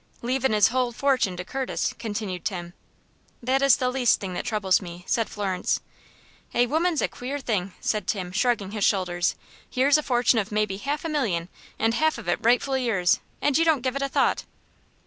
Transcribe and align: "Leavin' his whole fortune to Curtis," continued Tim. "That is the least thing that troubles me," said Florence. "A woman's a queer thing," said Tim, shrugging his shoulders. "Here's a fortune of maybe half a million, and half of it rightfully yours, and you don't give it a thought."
"Leavin' 0.23 0.51
his 0.51 0.69
whole 0.69 0.91
fortune 0.91 1.37
to 1.37 1.45
Curtis," 1.45 1.93
continued 1.99 2.43
Tim. 2.43 2.73
"That 3.43 3.61
is 3.61 3.77
the 3.77 3.91
least 3.91 4.19
thing 4.19 4.33
that 4.33 4.45
troubles 4.47 4.81
me," 4.81 5.03
said 5.05 5.29
Florence. 5.29 5.79
"A 6.55 6.65
woman's 6.65 7.03
a 7.03 7.07
queer 7.07 7.37
thing," 7.39 7.73
said 7.79 8.07
Tim, 8.07 8.31
shrugging 8.31 8.71
his 8.71 8.83
shoulders. 8.83 9.35
"Here's 9.69 9.99
a 9.99 10.01
fortune 10.01 10.39
of 10.39 10.51
maybe 10.51 10.77
half 10.77 11.05
a 11.05 11.09
million, 11.09 11.49
and 11.77 11.93
half 11.93 12.17
of 12.17 12.27
it 12.27 12.39
rightfully 12.41 12.87
yours, 12.87 13.19
and 13.43 13.55
you 13.59 13.63
don't 13.63 13.81
give 13.83 13.95
it 13.95 14.01
a 14.01 14.09
thought." 14.09 14.43